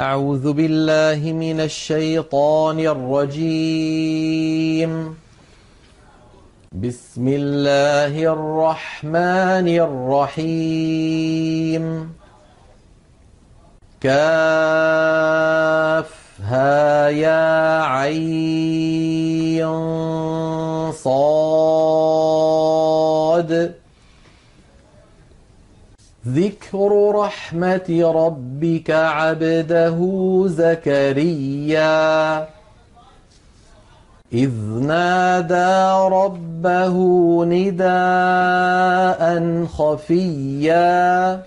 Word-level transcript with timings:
أعوذ 0.00 0.52
بالله 0.52 1.32
من 1.32 1.60
الشيطان 1.60 2.80
الرجيم. 2.80 4.10
بسم 6.72 7.28
الله 7.28 8.32
الرحمن 8.32 9.68
الرحيم. 10.38 12.12
كافها 14.00 14.28
يا 17.08 17.82
عين 17.82 19.64
صاد. 20.92 21.44
ذكر 26.28 27.12
رحمة 27.14 28.12
ربك 28.14 28.90
عبده 28.90 29.98
زكريا. 30.46 32.38
إذ 34.32 34.50
نادى 34.80 36.14
ربه 36.14 36.94
نداء 37.44 37.94
خفيا. 39.64 41.42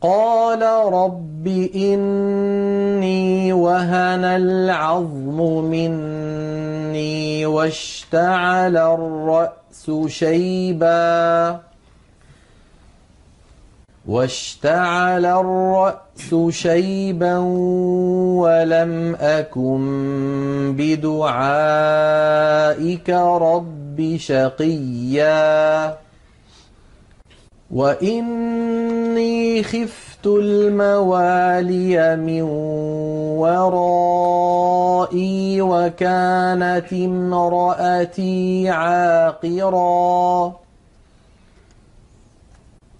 قال 0.00 0.62
رب 0.92 1.46
إني 1.74 3.52
وهن 3.52 4.24
العظم 4.24 5.64
مني 5.64 7.46
واشتعل 7.46 8.76
الرأس 8.76 9.90
شيباً. 10.06 11.73
واشتعل 14.08 15.26
الرأس 15.26 16.34
شيبا 16.50 17.38
ولم 18.38 19.16
أكن 19.20 20.74
بدعائك 20.78 23.10
رب 23.10 24.16
شقيا. 24.16 25.94
وإني 27.70 29.62
خفت 29.62 30.26
الموالي 30.26 32.16
من 32.16 32.42
ورائي 33.40 35.62
وكانت 35.62 36.92
امرأتي 36.92 38.68
عاقراً. 38.68 40.63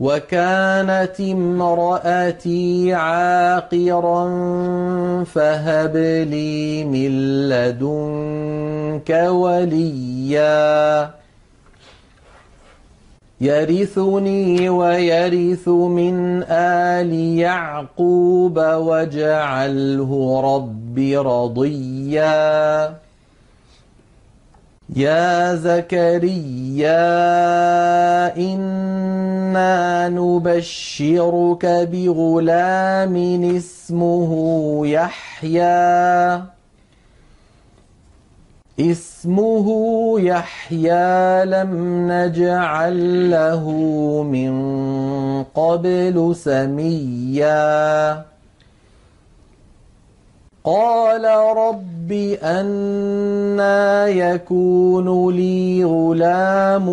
وكانت 0.01 1.21
امرأتي 1.21 2.95
عاقرا 2.95 4.25
فهب 5.25 5.97
لي 6.31 6.85
من 6.85 7.11
لدنك 7.49 9.11
وليا. 9.31 11.11
يرثني 13.41 14.69
ويرث 14.69 15.69
من 15.69 16.43
آل 16.49 17.13
يعقوب 17.39 18.59
واجعله 18.59 20.41
رب 20.45 20.99
رضيا. 21.27 23.04
يا 24.97 25.55
زكريا 25.55 26.97
إنا 28.37 30.09
نبشرك 30.09 31.67
بغلام 31.67 33.45
اسمه 33.57 34.31
يحيى. 34.87 36.43
اسمه 38.81 39.67
يحيى 40.21 41.45
لم 41.45 41.73
نجعل 42.13 43.31
له 43.31 43.71
من 44.23 44.55
قبل 45.43 46.37
سميا. 46.37 48.34
قال 50.65 51.25
رب 51.57 52.13
أنا 52.43 54.07
يكون 54.09 55.37
لي 55.37 55.85
غلام 55.85 56.85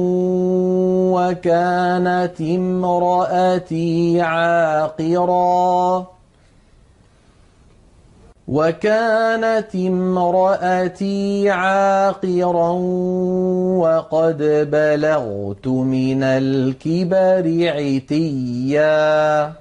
وكانت 1.15 2.41
امرأتي 2.41 4.21
عاقرا 4.21 6.07
وكانت 8.47 9.75
امرأتي 9.75 11.49
عاقرا 11.49 12.71
وقد 13.79 14.67
بلغت 14.71 15.67
من 15.67 16.23
الكبر 16.23 17.71
عتيا 17.77 19.60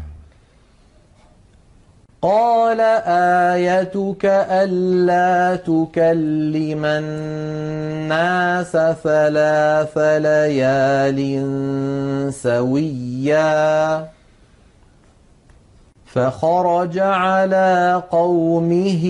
قال 2.21 2.79
آيتك 3.51 4.25
ألا 4.25 5.55
تكلم 5.55 6.85
الناس 6.85 8.71
ثلاث 9.03 9.97
ليال 9.97 11.19
سويا 12.33 14.05
فخرج 16.05 16.99
على 16.99 18.03
قومه 18.11 19.05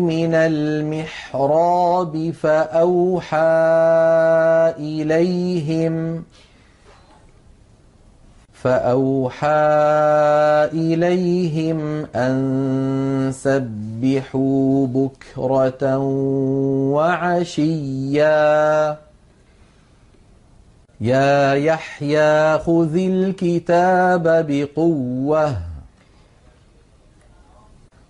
من 0.00 0.34
المحراب 0.34 2.32
فأوحى 2.42 3.36
إليهم 4.78 6.24
ۖ 6.30 6.33
فأوحى 8.64 9.48
إليهم 10.72 12.06
أن 12.16 13.32
سبحوا 13.34 14.86
بكرة 14.86 15.96
وعشيا. 16.96 18.96
يا 21.00 21.54
يحيى 21.54 22.58
خذ 22.58 22.96
الكتاب 22.96 24.46
بقوة 24.48 25.56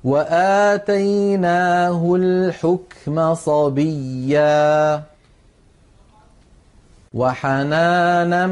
وآتيناه 0.04 2.14
الحكم 2.16 3.34
صبيا. 3.34 5.02
وحنانا 7.14 8.46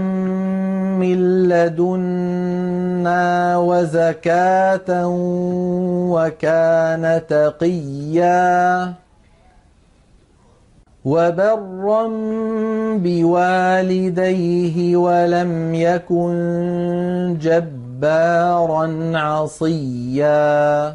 من 0.94 1.48
لدنا 1.48 3.22
وزكاة 3.58 5.06
وكان 6.14 7.22
تقيا 7.28 8.92
وبرا 11.04 12.06
بوالديه 12.96 14.96
ولم 14.96 15.74
يكن 15.74 16.34
جبارا 17.40 19.12
عصيا 19.14 20.94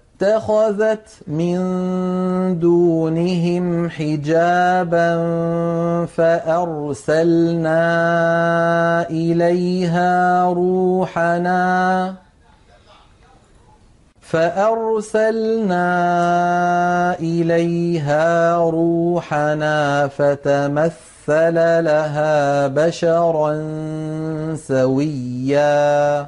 اتخذت 0.21 1.07
من 1.27 1.57
دونهم 2.59 3.89
حجابا 3.89 5.15
فأرسلنا 6.05 7.79
إليها 9.09 10.43
روحنا 10.45 12.13
فأرسلنا 14.21 15.85
إليها 17.19 18.55
روحنا 18.57 20.07
فتمثل 20.07 21.55
لها 21.83 22.67
بشرا 22.67 23.53
سويا 24.55 26.27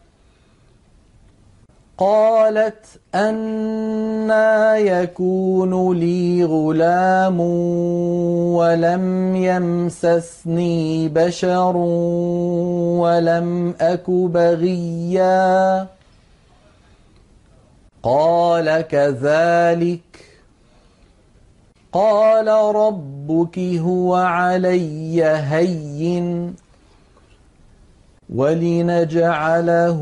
قالت 2.01 2.85
أنا 3.15 4.77
يكون 4.77 5.99
لي 5.99 6.43
غلام 6.43 7.39
ولم 8.55 9.35
يمسسني 9.35 11.09
بشر 11.09 11.77
ولم 12.97 13.75
أك 13.81 14.09
بغيا. 14.09 15.87
قال 18.03 18.81
كذلك. 18.81 20.01
قال 21.93 22.47
ربك 22.75 23.59
هو 23.59 24.15
علي 24.15 25.23
هين 25.23 26.55
ولنجعله 28.35 30.01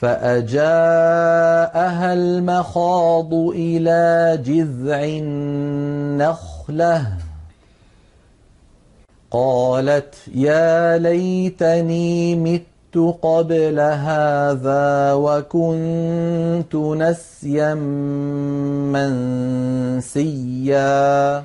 فأجاءها 0.00 0.62
المخاض 2.12 3.34
إلى 3.34 4.38
جذع 4.44 5.04
النخلة. 5.04 7.06
قالت 9.30 10.14
يا 10.34 10.98
ليتني 10.98 12.36
مت 12.36 12.64
قبل 13.22 13.80
هذا 13.80 15.12
وكنت 15.12 16.74
نسيا 16.74 17.74
منسيا. 20.04 21.44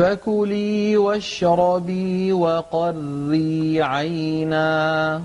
فكلي 0.00 0.96
واشربي 0.96 2.32
وقري 2.32 3.82
عينا. 3.82 5.22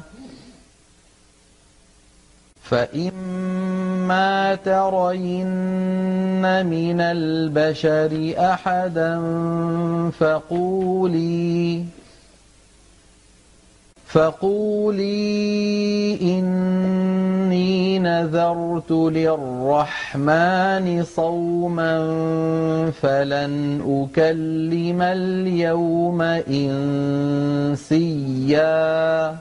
فإما 2.62 4.56
ترين 4.56 5.56
من 6.66 7.02
البشر 7.02 8.34
أحدا 8.38 9.22
فقولي 10.20 11.86
فقولي 14.16 15.12
إني 16.22 18.00
نذرت 18.00 18.92
للرحمن 18.92 20.86
صوما 21.04 21.98
فلن 23.02 23.82
أكلم 23.88 25.02
اليوم 25.02 26.22
إنسيا 27.82 29.36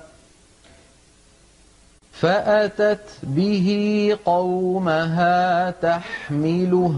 فأتت 2.13 3.09
به 3.23 3.69
قومها 4.25 5.71
تحمله 5.71 6.95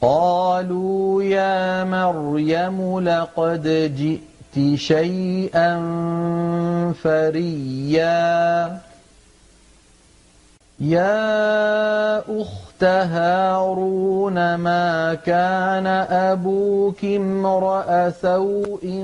قالوا 0.00 1.22
يا 1.22 1.84
مريم 1.84 3.00
لقد 3.00 3.92
جئت 3.96 4.35
شيئا 4.76 5.82
فريا. 7.02 8.78
يا 10.80 12.18
أخت 12.18 12.84
هارون 12.84 14.54
ما 14.54 15.14
كان 15.14 15.86
أبوك 16.10 17.04
امرأ 17.04 18.10
سوء 18.10 19.02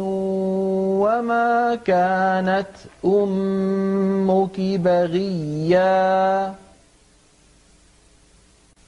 وما 1.01 1.79
كانت 1.85 2.67
أمك 3.05 4.61
بغيا؟ 4.61 6.55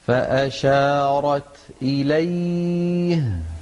فأشارت 0.07 1.43
إليه 1.83 3.54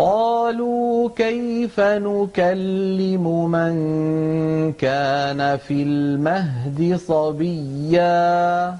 قالوا 0.00 1.10
كيف 1.16 1.80
نكلم 1.80 3.50
من 3.50 3.72
كان 4.72 5.56
في 5.56 5.82
المهد 5.82 7.00
صبيا؟ 7.08 8.76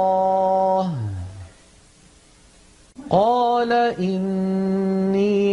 قال 3.09 3.73
إني 3.99 4.80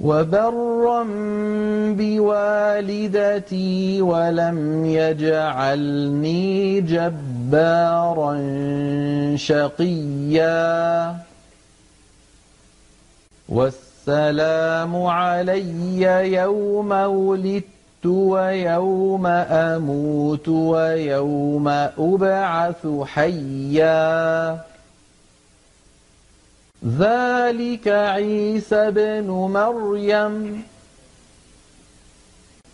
وبرا 0.00 1.02
بوالدتي 1.98 4.02
ولم 4.02 4.86
يجعلني 4.86 6.80
جبارا 6.80 8.32
شقيا. 9.36 11.16
والسلام 13.48 15.06
علي 15.06 16.02
يوم 16.32 16.92
ولدت 16.92 18.06
ويوم 18.06 19.26
أموت 19.26 20.48
ويوم 20.48 21.68
أبعث 21.98 22.86
حيا. 23.04 24.58
ذلك 26.86 27.88
عيسى 27.88 28.90
بن 28.90 29.26
مريم. 29.30 30.62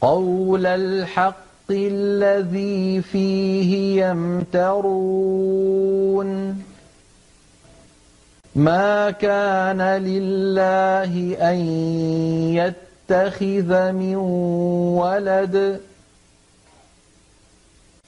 قول 0.00 0.66
الحق 0.66 1.70
الذي 1.70 3.02
فيه 3.02 4.04
يمترون. 4.06 5.06
ما 8.54 9.10
كان 9.10 9.82
لله 9.82 11.36
أن 11.50 11.56
يتخذ 13.10 13.92
من 13.92 14.16
ولد. 14.96 15.80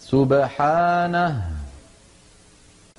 سبحانه 0.00 1.57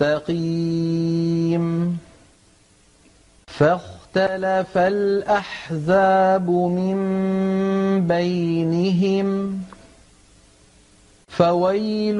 مستقيم 0.00 1.98
فاختلف 3.46 4.78
الأحزاب 4.78 6.50
من 6.50 6.96
بينهم. 8.06 9.60
فويل 11.28 12.18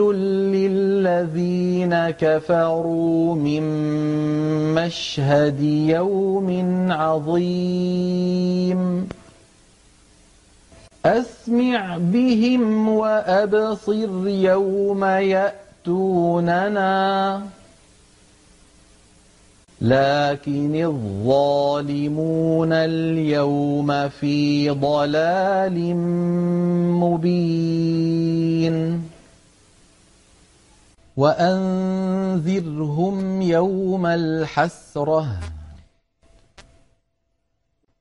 للذين 0.52 2.10
كفروا 2.10 3.34
من 3.34 3.62
مشهد 4.74 5.60
يوم 5.60 6.86
عظيم. 6.92 8.80
أسمع 11.04 11.98
بهم 11.98 12.88
وأبصر 12.88 14.28
يوم 14.28 15.04
يأتوننا. 15.04 16.80
لكن 19.80 20.84
الظالمون 20.84 22.72
اليوم 22.72 24.08
في 24.08 24.70
ضلال 24.70 25.96
مبين. 27.00 28.76
وأنذرهم 31.16 33.16
يوم 33.42 34.06
الحسرة. 34.06 35.26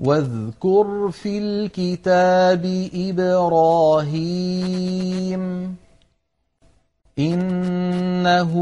واذكر 0.00 1.10
في 1.10 1.38
الكتاب 1.38 2.88
إبراهيم 2.94 4.24
إنه 7.18 8.52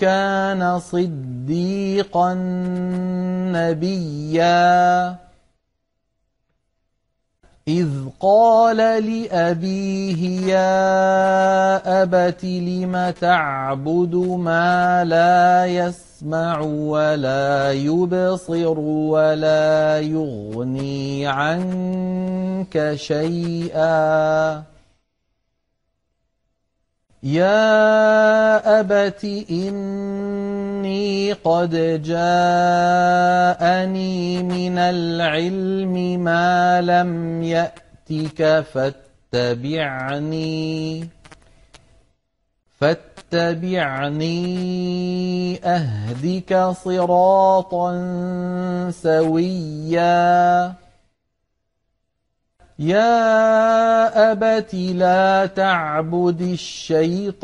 كان 0.00 0.78
صديقا 0.78 2.34
نبيا. 3.54 5.16
إذ 7.68 7.88
قال 8.20 8.76
لأبيه 8.76 10.46
يا 10.46 12.02
أبت 12.02 12.44
لم 12.44 13.14
تعبد 13.20 14.14
ما 14.14 15.04
لا 15.04 15.66
يسمع 15.66 16.60
ولا 16.60 17.72
يبصر 17.72 18.78
ولا 18.80 20.00
يغني 20.00 21.26
عنك 21.26 22.92
شيئا 22.94 24.62
يا 27.22 28.80
أبت 28.80 29.24
إني 29.50 31.32
قد 31.32 32.02
جاءني 32.02 32.22
من 34.42 34.78
العلم 34.78 36.24
ما 36.24 36.80
لم 36.80 37.42
يأتك 37.42 38.64
فاتبعني 39.32 41.08
فاتبعني 42.80 44.38
أهدك 45.64 46.70
صراطا 46.84 47.90
سويا 48.90 50.81
يا 52.82 54.32
أبت 54.32 54.74
لا 54.74 55.46
تعبد 55.46 56.40
الشيطان 56.40 57.36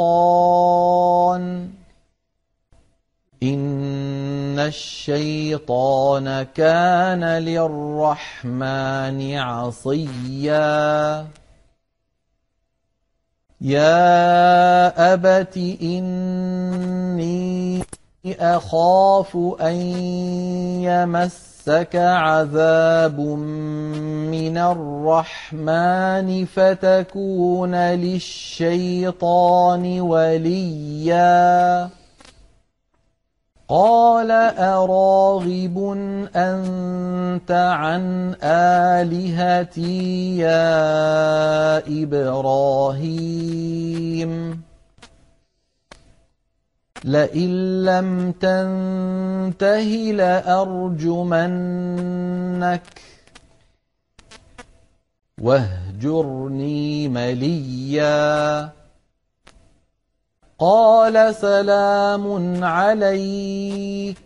إن 3.43 4.59
الشيطان 4.59 6.43
كان 6.43 7.25
للرحمن 7.25 9.39
عصيا 9.39 11.27
يا 13.61 15.15
أبت 15.15 15.57
إني 15.83 17.83
أخاف 18.27 19.37
أن 19.61 19.77
يمس 20.83 21.58
مسك 21.69 21.97
عذاب 21.97 23.21
من 23.21 24.59
الرحمن 24.59 26.45
فتكون 26.45 27.75
للشيطان 27.75 29.21
وليا. 30.01 31.89
قال 33.69 34.31
أراغب 34.59 35.79
أنت 36.37 37.51
عن 37.51 38.35
آلهتي 38.43 40.39
يا 40.39 41.79
إبراهيم؟ 42.03 43.09
لئن 47.05 47.85
لم 47.85 48.33
تنته 48.33 50.13
لأرجمنك. 50.13 52.83
واهجرني 55.41 57.09
مليا. 57.09 58.69
قال 60.59 61.35
سلام 61.35 62.65
عليك. 62.65 64.19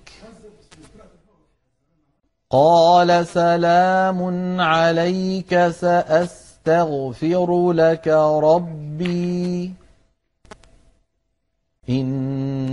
قال 2.50 3.26
سلام 3.26 4.60
عليك 4.60 5.68
سأستغفر 5.68 7.72
لك 7.72 8.08
ربي. 8.42 9.72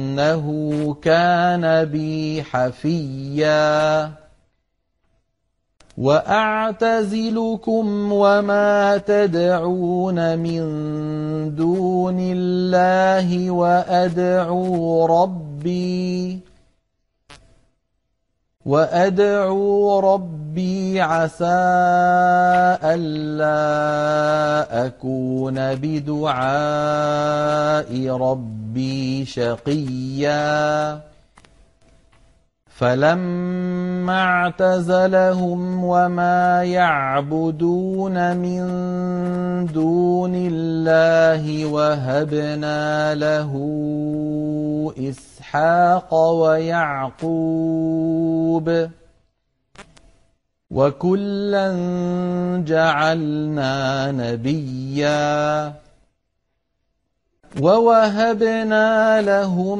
إنه 0.10 0.96
كان 1.02 1.86
بي 1.86 2.44
حفيا 2.44 4.12
وأعتزلكم 5.98 7.86
وما 8.14 8.98
تدعون 8.98 10.40
من 10.40 10.62
دون 11.56 12.18
الله 12.20 13.52
وأدعو 13.52 15.06
ربي 15.06 16.40
وأدعو 18.66 20.00
ربي 20.00 21.02
عسى 21.02 21.46
ألا 22.84 23.56
أكون 24.86 25.76
بدعاء 25.76 26.40
ربي 28.10 29.26
شقيا 29.26 31.00
فلما 32.80 34.24
اعتزلهم 34.24 35.84
وما 35.84 36.64
يعبدون 36.64 38.38
من 38.38 38.62
دون 39.66 40.32
الله 40.36 41.66
وهبنا 41.66 43.16
له 43.16 43.52
إسحاق 45.00 46.14
ويعقوب 46.16 47.28
وكلا 50.72 51.68
جعلنا 52.68 54.12
نبيا 54.12 55.74
ووهبنا 57.62 59.22
لهم 59.22 59.80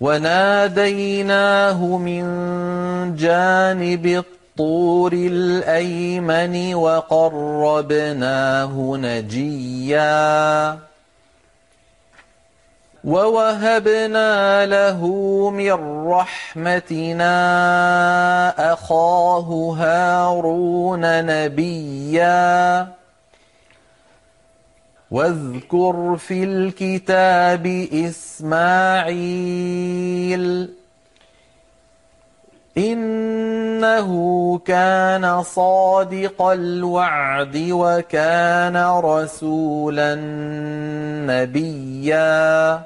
وناديناه 0.00 1.84
من 1.96 2.24
جانب 3.16 4.06
الطور 4.06 5.12
الأيمن 5.12 6.74
وقربناه 6.74 8.72
نجيا 8.96 10.78
ووهبنا 13.04 14.66
له 14.66 15.00
من 15.50 16.06
رحمتنا 16.08 17.34
أخاه 18.72 19.76
هارون 19.78 21.26
نبيا 21.26 22.88
واذكر 25.10 26.16
في 26.16 26.44
الكتاب 26.44 27.66
إسماعيل. 27.92 29.14
إنه 32.78 34.08
كان 34.58 35.42
صادق 35.42 36.42
الوعد 36.42 37.68
وكان 37.70 38.76
رسولا 38.76 40.14
نبيا. 41.26 42.82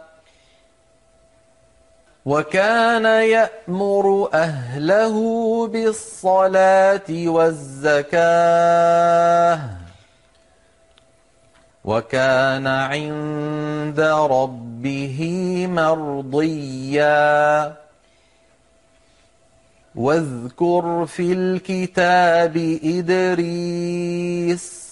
وكان 2.27 3.05
يأمر 3.05 4.29
أهله 4.35 5.17
بالصلاة 5.67 7.11
والزكاة. 7.11 8.23
وكان 11.85 12.67
عند 12.67 14.01
ربه 14.31 15.19
مرضيا. 15.71 17.75
واذكر 19.95 21.07
في 21.07 21.33
الكتاب 21.33 22.79
إدريس 22.85 24.83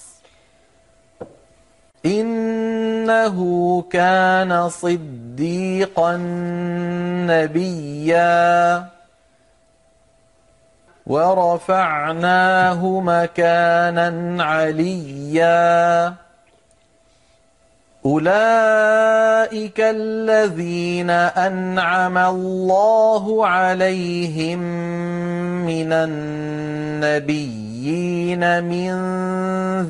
إنه 2.06 3.36
كان 3.90 4.68
صديقا 4.68 6.16
نبيا. 7.26 8.86
ورفعناه 11.06 13.00
مكانا 13.00 14.44
عليا. 14.44 16.14
أولئك 18.06 19.80
الذين 19.80 21.10
أنعم 21.10 22.18
الله 22.18 23.46
عليهم 23.46 24.58
من 25.66 25.92
النبيين 27.02 27.64
من 28.64 28.90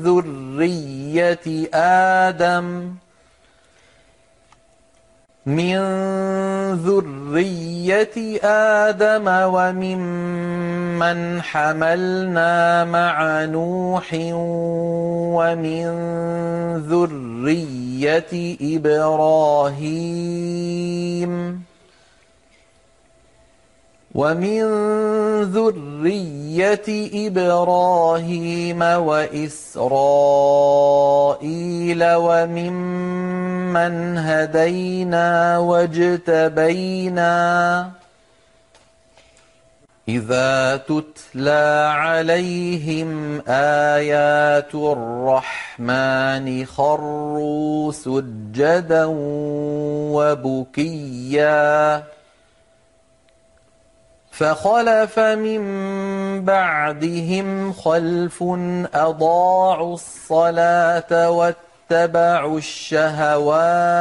ذرية 0.03 1.67
آدم 1.73 2.95
من 5.45 5.77
ذرية 6.85 8.39
آدم 8.45 9.25
وممن 9.53 11.17
حملنا 11.41 12.85
مع 12.85 13.45
نوح 13.45 14.13
ومن 15.33 15.87
ذرية 16.77 18.57
إبراهيم 18.77 20.11
ومن 24.15 24.61
ذرية 25.43 26.87
إبراهيم 27.27 28.81
وإسرائيل 28.81 29.81
وممن 32.03 33.50
هدينا 34.17 35.57
واجتبينا 35.57 37.31
إذا 40.07 40.77
تتلى 40.77 41.91
عليهم 41.95 43.41
آيات 43.47 44.75
الرحمن 44.75 46.65
خروا 46.65 47.91
سجدا 47.91 49.05
وبكيا 50.15 52.03
فخلف 54.31 55.19
من 55.19 55.61
بعدهم 56.45 57.73
خلف 57.73 58.43
أضاعوا 58.93 59.93
الصلاة 59.93 61.31
واتبعوا 61.91 62.57
الشهوات 62.57 63.91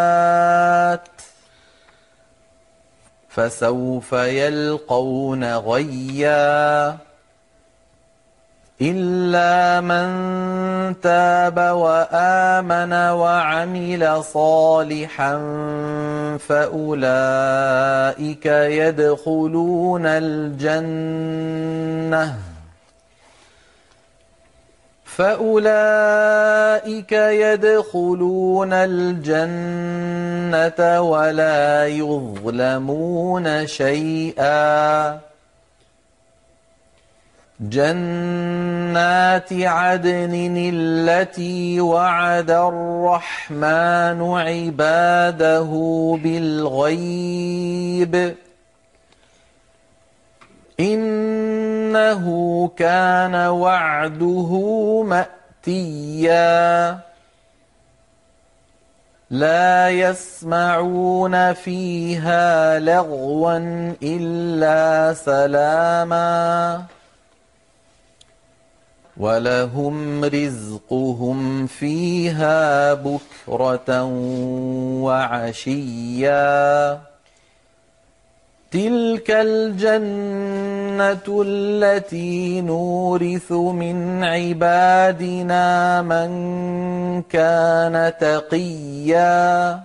فسوف 3.29 4.12
يلقون 4.12 5.55
غيًّا 5.55 6.96
إلا 8.81 9.81
من 9.81 10.09
تاب 11.00 11.59
وآمن 11.59 12.92
وعمل 12.92 14.24
صالحا 14.24 15.37
فأولئك 16.48 18.46
يدخلون 18.46 20.07
الجنة. 20.07 21.31
فأولئك 25.16 27.12
يدخلون 27.12 28.73
الجنة 28.73 30.20
ولا 31.01 31.87
يظلمون 31.87 33.66
شيئا. 33.66 35.18
جنات 37.61 39.53
عدن 39.53 40.73
التي 40.75 41.81
وعد 41.81 42.51
الرحمن 42.51 44.35
عباده 44.35 45.70
بالغيب. 46.25 48.35
إنه 50.81 52.25
كان 52.77 53.35
وعده 53.35 54.53
مأتيا. 55.03 56.99
لا 59.31 59.90
يسمعون 59.90 61.53
فيها 61.53 62.79
لغوا 62.79 63.59
إلا 64.03 65.14
سلاما. 65.14 66.83
ولهم 69.16 70.25
رزقهم 70.25 71.66
فيها 71.66 72.95
بكرة 72.95 74.03
وعشيا. 75.03 77.01
تلك 78.70 79.30
الجنة 79.30 81.26
التي 81.46 82.61
نورث 82.61 83.52
من 83.52 84.24
عبادنا 84.24 86.02
من 86.02 86.30
كان 87.22 88.12
تقيا 88.20 89.80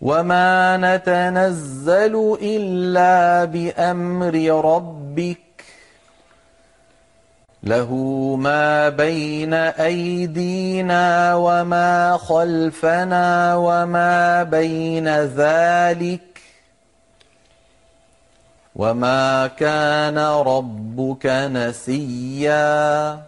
وما 0.00 0.76
نتنزل 0.76 2.36
إلا 2.42 3.44
بأمر 3.44 4.64
ربك 4.64 5.38
له 7.62 7.94
ما 8.40 8.88
بين 8.88 9.54
أيدينا 9.54 11.34
وما 11.34 12.16
خلفنا 12.16 13.54
وما 13.56 14.42
بين 14.42 15.08
ذلك 15.08 16.33
وما 18.76 19.46
كان 19.46 20.18
ربك 20.18 21.26
نسيا 21.26 23.22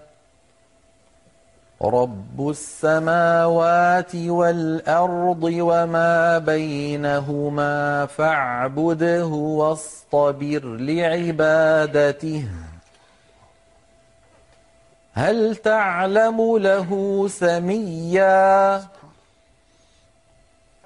رب 1.83 2.51
السماوات 2.51 4.17
والأرض 4.17 5.43
وما 5.43 6.39
بينهما 6.39 8.07
فاعبده 8.07 9.27
واصطبر 9.27 10.63
لعبادته 10.65 12.45
هل 15.15 15.57
تعلم 15.57 16.57
له 16.57 16.91
سميا 17.29 18.83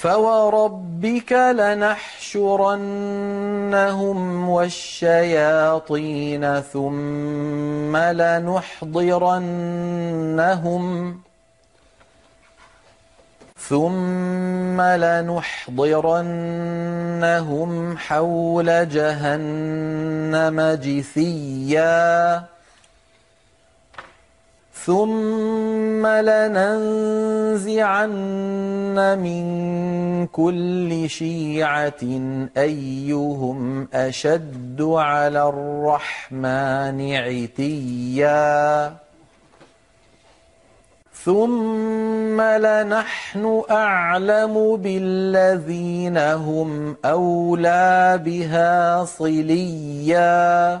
فوربك 0.00 1.32
لنحشرنهم 1.32 2.88
والشياطين 4.48 6.44
ثم 6.60 7.96
لنحضرنهم 7.96 9.28
ثم 13.68 14.80
لنحضرنهم 14.80 15.48
حول 17.98 18.88
جهنم 18.88 20.60
جثيا 20.82 22.44
ثم 24.86 26.06
لننزعن 26.06 27.78
من 29.18 29.46
كل 30.26 31.10
شيعة 31.10 32.02
أيهم 32.56 33.88
أشد 33.94 34.82
على 34.82 35.48
الرحمن 35.48 37.14
عتيا 37.14 38.94
ثم 41.24 42.40
لنحن 42.40 43.62
أعلم 43.70 44.76
بالذين 44.76 46.18
هم 46.18 46.96
أولى 47.04 48.20
بها 48.24 49.04
صليا 49.04 50.80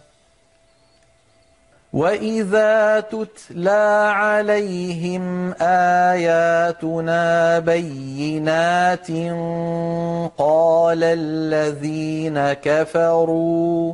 واذا 1.93 2.99
تتلى 2.99 4.11
عليهم 4.15 5.53
اياتنا 5.61 7.59
بينات 7.59 9.11
قال 10.37 11.03
الذين 11.03 12.53
كفروا 12.53 13.93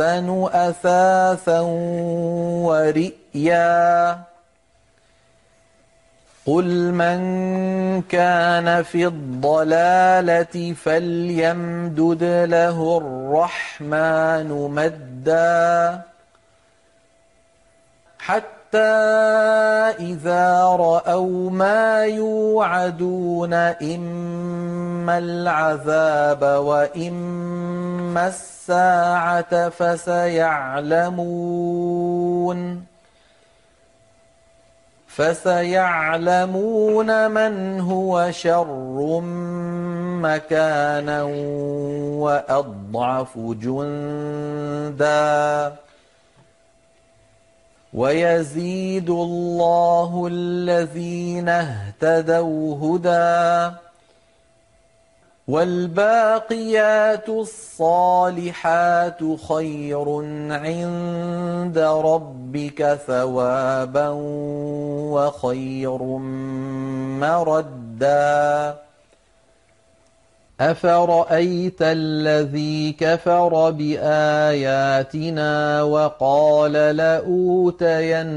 أحسن 0.00 0.48
أثاثا 0.52 1.60
ورئيا. 2.70 4.18
قل 6.46 6.92
من 6.92 7.18
كان 8.02 8.82
في 8.82 9.06
الضلالة 9.06 10.72
فليمدد 10.72 12.24
له 12.24 12.98
الرحمن 12.98 14.48
مدا. 14.70 16.02
حتى 18.18 18.57
حتى 18.68 20.04
إذا 20.04 20.62
رأوا 20.62 21.50
ما 21.50 22.04
يوعدون 22.04 23.54
إما 23.54 25.18
العذاب 25.18 26.42
وإما 26.42 28.28
الساعة 28.28 29.68
فسيعلمون 29.68 31.18
فسيعلمون 35.08 36.50
من 37.30 37.80
هو 37.80 38.30
شر 38.30 39.20
مكانا 40.22 41.22
وأضعف 42.20 43.38
جندا 43.38 45.08
ويزيد 47.94 49.10
الله 49.10 50.28
الذين 50.32 51.48
اهتدوا 51.48 52.76
هدى 52.76 53.76
والباقيات 55.48 57.28
الصالحات 57.28 59.18
خير 59.48 60.08
عند 60.50 61.78
ربك 61.78 62.98
ثوابا 63.06 64.08
وخير 65.12 66.02
مردا 67.18 68.76
افرايت 70.60 71.82
الذي 71.82 72.92
كفر 72.92 73.70
باياتنا 73.70 75.52
وقال 75.82 76.72
لاوتين 76.72 78.36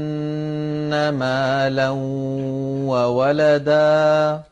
مالا 1.08 1.90
وولدا 2.90 4.42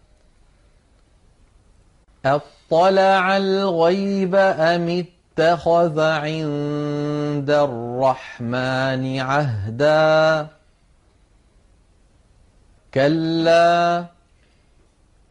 اطلع 2.25 3.37
الغيب 3.37 4.35
ام 4.35 5.05
اتخذ 5.39 6.01
عند 6.01 7.51
الرحمن 7.51 9.21
عهدا 9.21 10.47
كلا 12.95 14.05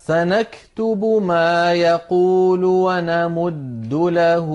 سنكتب 0.09 1.21
ما 1.21 1.73
يقول 1.73 2.63
ونمد 2.65 3.93
له 3.93 4.47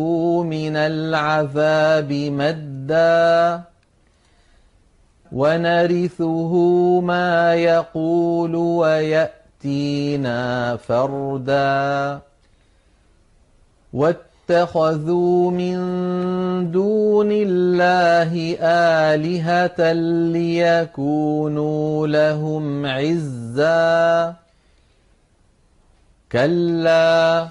من 0.42 0.76
العذاب 0.76 2.12
مدا 2.12 3.60
ونرثه 5.32 6.52
ما 7.00 7.54
يقول 7.54 8.54
ويأتينا 8.56 10.40
فردا 10.76 12.20
واتخذوا 13.92 15.50
من 15.50 15.76
دون 16.70 17.28
الله 17.32 18.56
آلهة 18.60 19.92
ليكونوا 20.32 22.06
لهم 22.06 22.86
عزا 22.86 24.43
كلا 26.34 27.48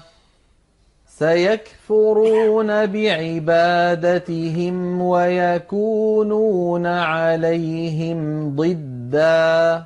سيكفرون 1.08 2.86
بعبادتهم 2.86 4.76
ويكونون 5.02 6.86
عليهم 6.86 8.50
ضدا. 8.56 9.84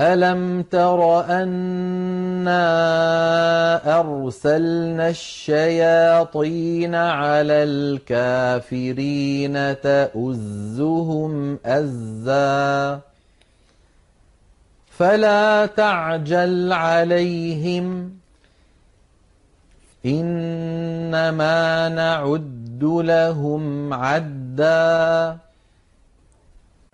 ألم 0.00 0.62
تر 0.62 1.24
أنا 1.24 2.60
أرسلنا 4.00 5.08
الشياطين 5.08 6.94
على 6.94 7.62
الكافرين 7.62 9.54
تؤزهم 9.80 11.58
أزا؟ 11.66 13.00
فلا 14.98 15.66
تعجل 15.66 16.72
عليهم. 16.72 18.12
إنما 20.06 21.88
نعد 21.88 22.84
لهم 22.84 23.94
عدا. 23.94 25.36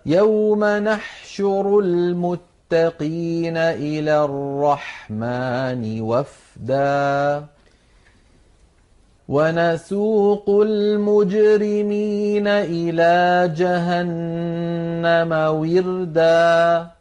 يوم 0.07 0.65
نحشر 0.65 1.79
المتقين 1.79 3.57
إلى 3.57 4.25
الرحمن 4.25 6.01
وفدا. 6.01 7.45
ونسوق 9.29 10.51
المجرمين 10.51 12.49
إلى 12.49 13.53
جهنم 13.57 15.33
وردا. 15.33 16.94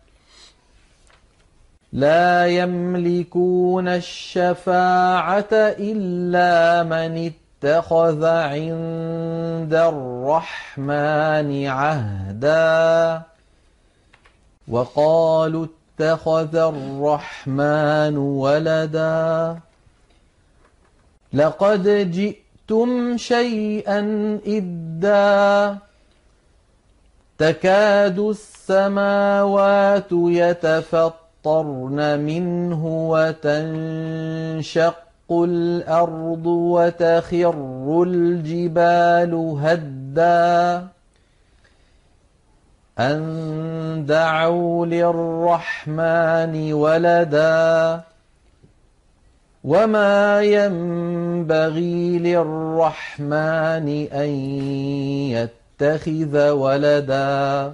لا 1.93 2.47
يملكون 2.47 3.87
الشفاعة 3.87 5.47
إلا 5.53 6.83
من 6.83 7.31
اتخذ 7.63 8.25
عند 8.25 9.73
الرحمن 9.73 11.67
عهدا. 11.67 13.21
وقالوا 14.67 15.65
اتخذ 15.99 16.55
الرحمن 16.55 18.17
ولدا. 18.17 19.59
لقد 21.33 22.11
جئتم 22.11 23.17
شيئا 23.17 23.99
إدا. 24.47 25.77
تكاد 27.37 28.19
السماوات 28.19 30.11
يتفطر 30.11 31.22
تمطرن 31.43 32.19
منه 32.19 32.85
وتنشق 33.09 34.95
الأرض 35.31 36.45
وتخر 36.45 37.55
الجبال 38.07 39.33
هدا 39.61 40.87
ان 42.99 44.05
دعوا 44.07 44.85
للرحمن 44.85 46.73
ولدا 46.73 48.01
وما 49.63 50.41
ينبغي 50.41 52.19
للرحمن 52.19 53.87
ان 54.13 54.29
يتخذ 55.35 56.49
ولدا 56.49 57.73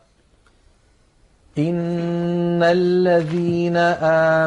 إن 1.57 2.63
الذين 2.63 3.77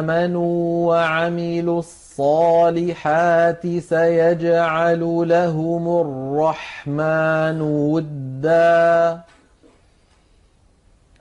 آمنوا 0.01 0.87
وعملوا 0.87 1.79
الصالحات 1.79 3.67
سيجعل 3.77 4.99
لهم 5.29 6.01
الرحمن 6.01 7.61
ودا 7.61 9.21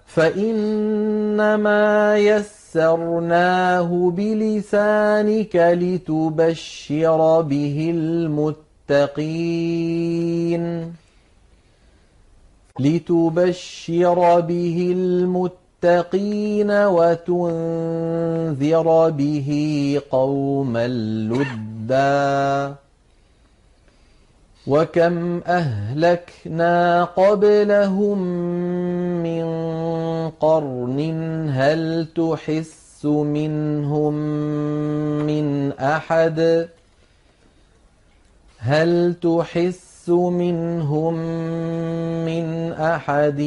فإنما 0.07 1.85
يسرناه 2.19 4.11
بلسانك 4.17 5.57
لتبشر 5.57 7.41
به 7.41 7.91
المتقين 8.89 9.35
لتبشر 12.81 14.41
به 14.41 14.93
المتقين 14.97 15.64
المتقين 15.85 16.71
وتنذر 16.71 18.09
به 19.11 20.01
قوما 20.11 20.89
لدا 21.29 22.75
وكم 24.67 25.41
أهلكنا 25.47 27.05
قبلهم 27.05 28.19
من 29.23 29.45
قرن 30.31 31.01
هل 31.53 32.07
تحس 32.17 33.05
منهم 33.05 34.15
من 35.27 35.73
أحد؟ 35.73 36.69
هل 38.59 39.15
تحس 39.23 39.94
منهم 40.11 41.15
من 42.25 42.73
أحد 42.73 43.41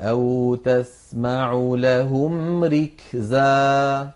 أو 0.00 0.54
تسمع 0.54 1.52
لهم 1.54 2.64
ركزا. 2.64 4.10